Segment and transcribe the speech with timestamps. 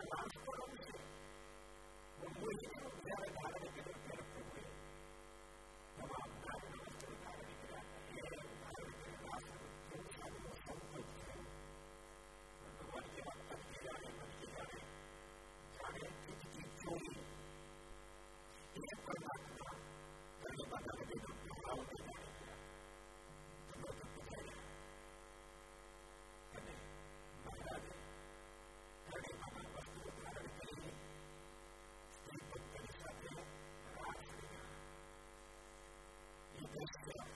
[0.00, 0.40] Gracias.
[36.82, 37.26] Israel.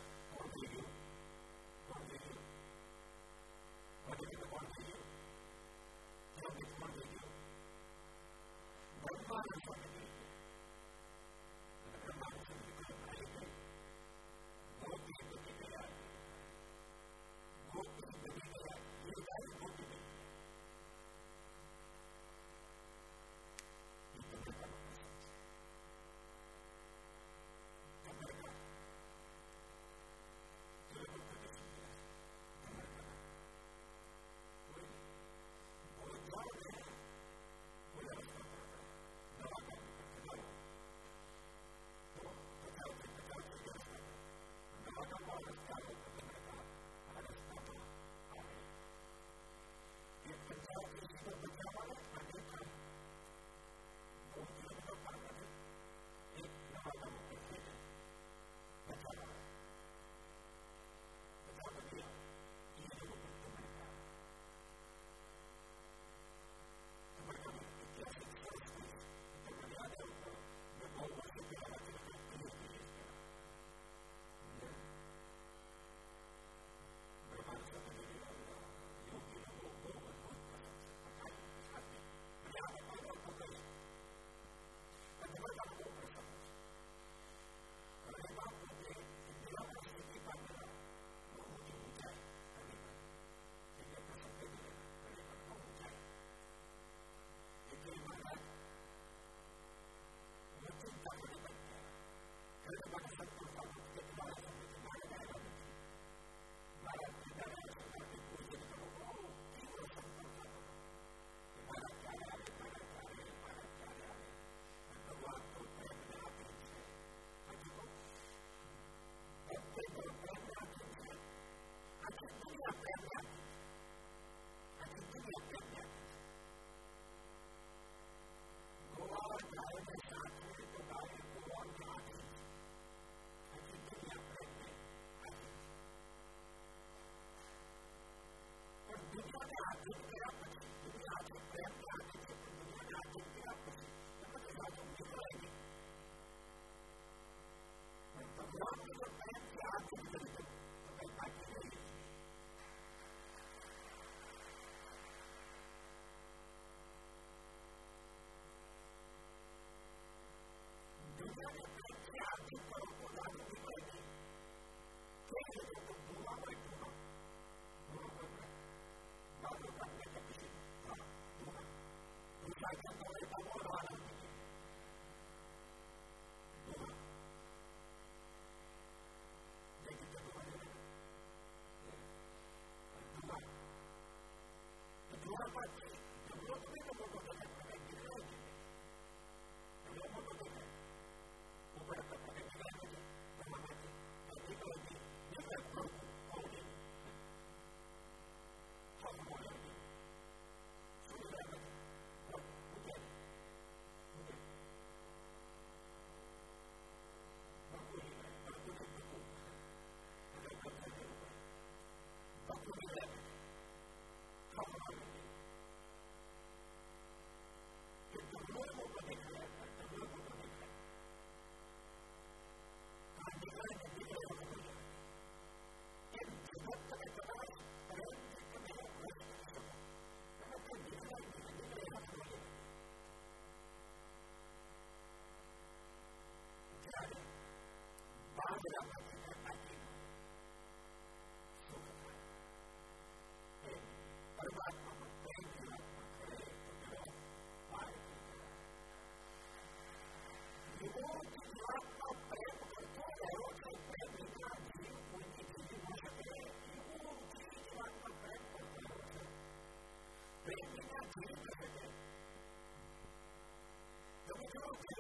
[264.57, 264.94] Okay.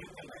[0.00, 0.39] you and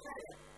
[0.00, 0.49] Ohio.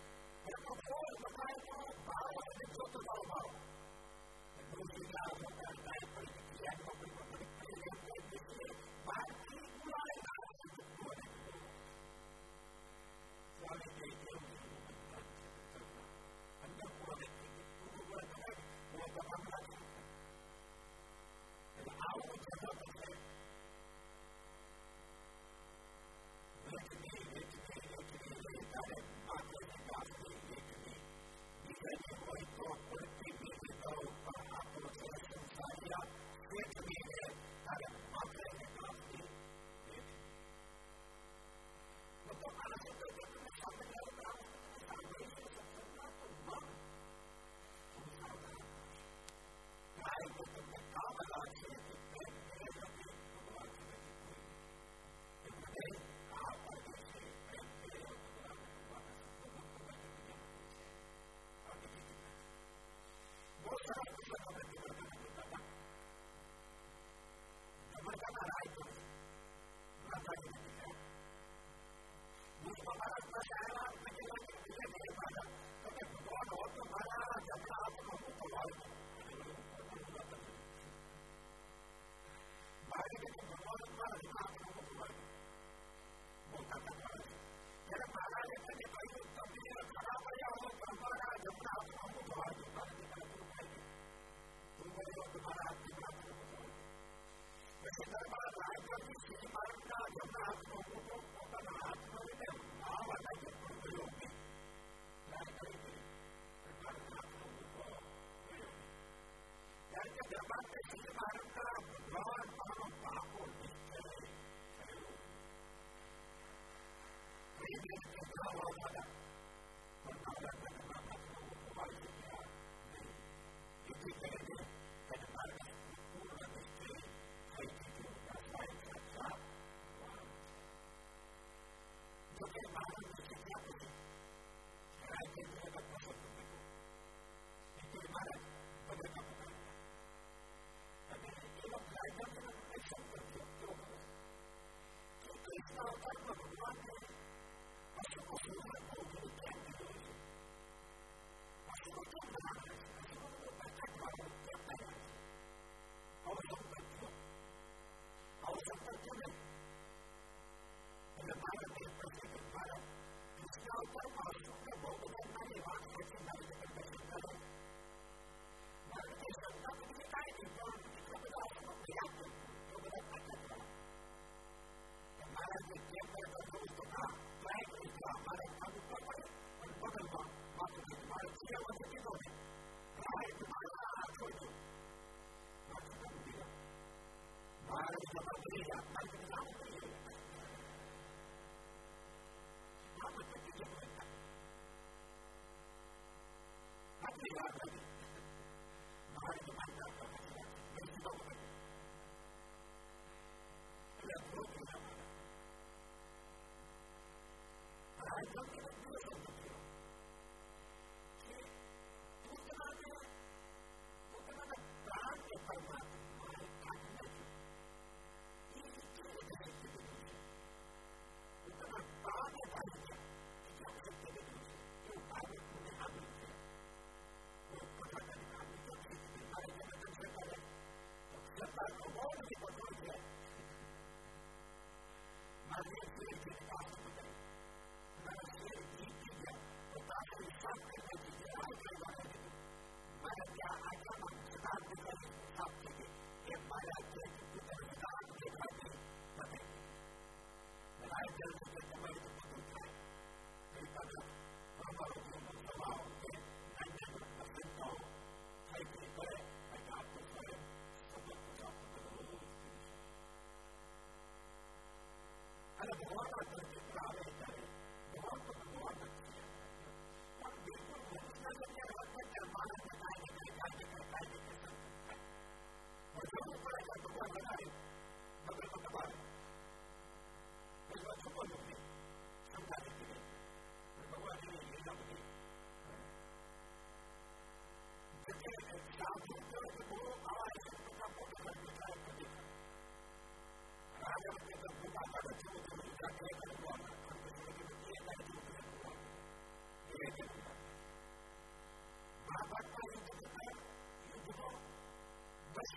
[188.51, 189.22] Yeah.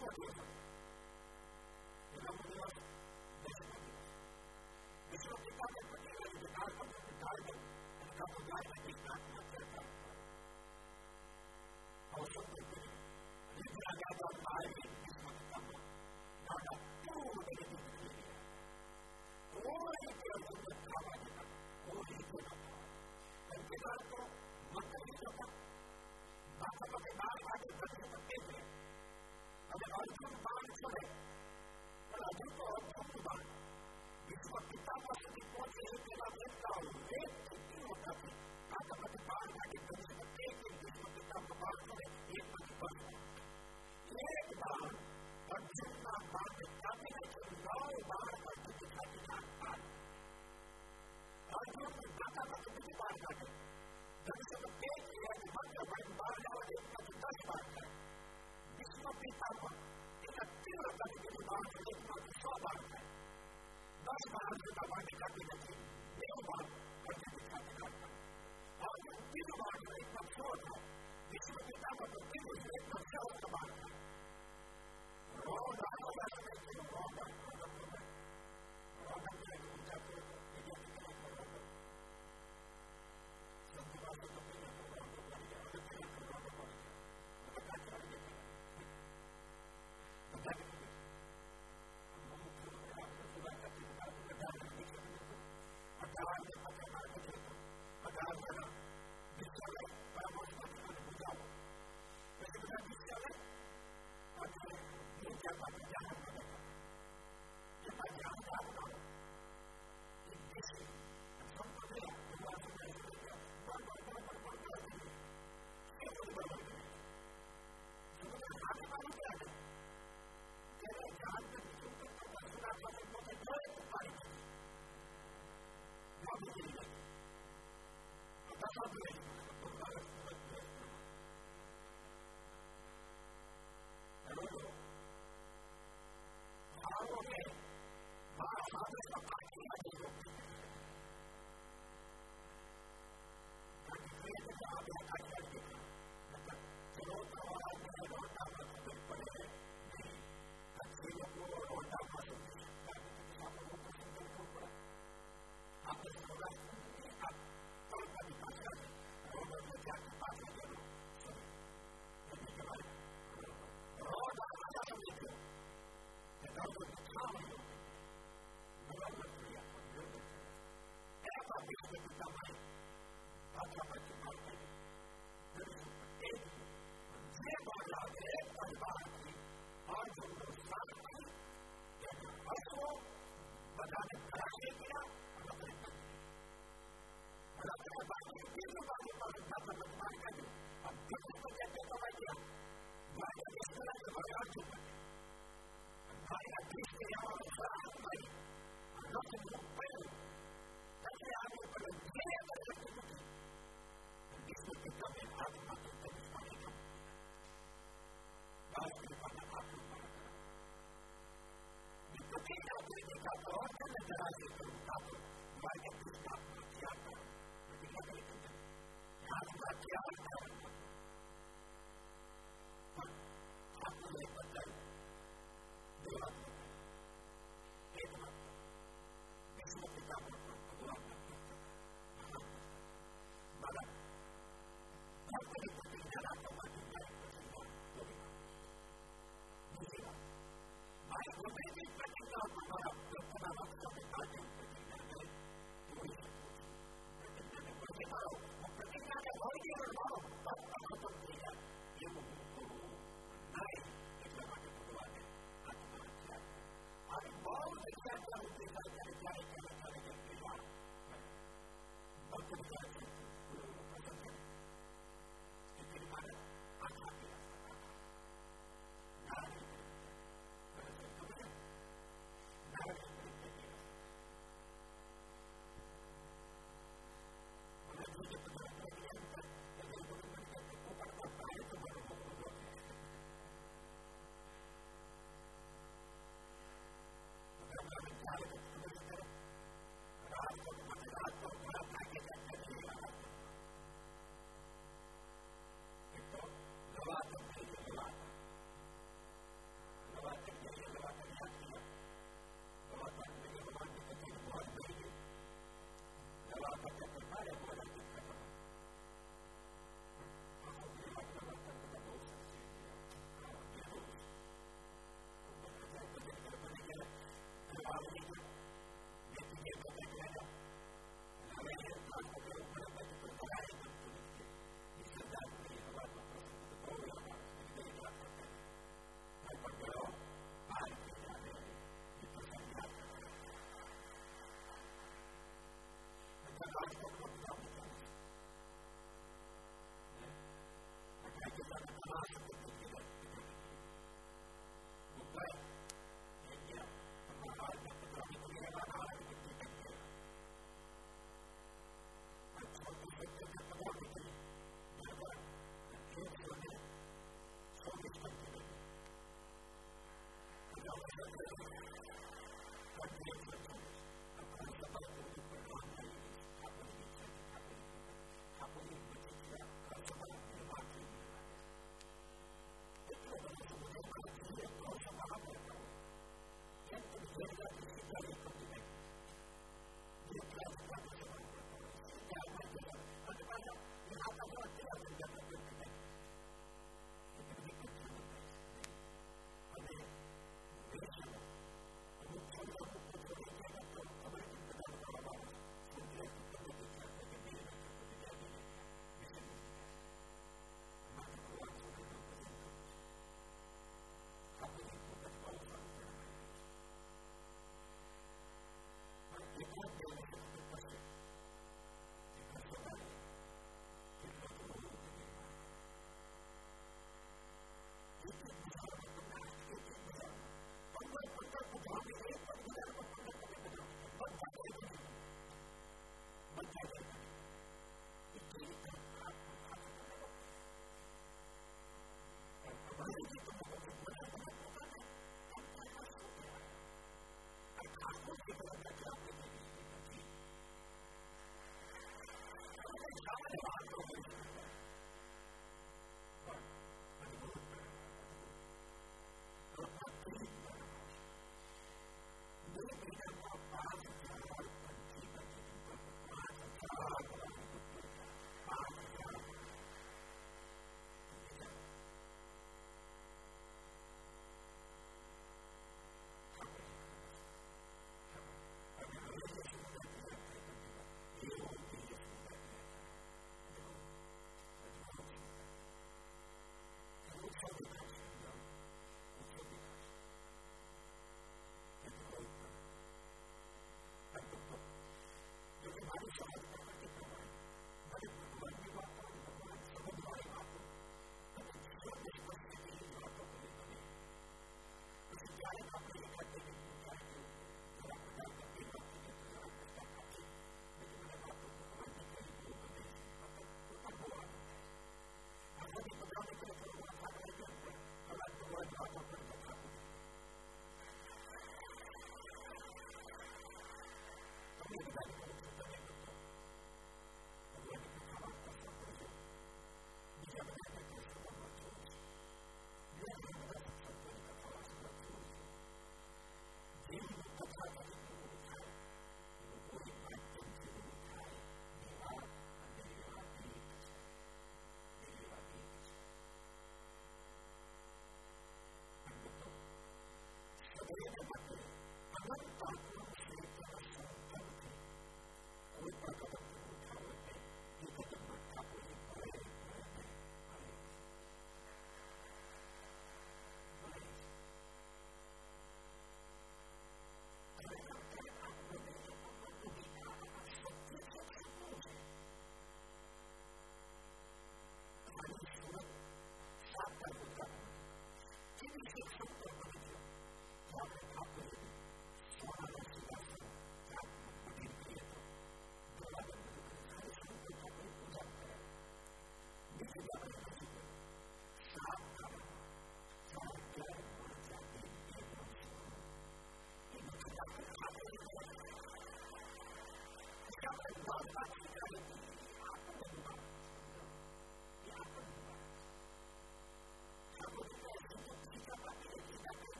[0.00, 0.59] 特别好。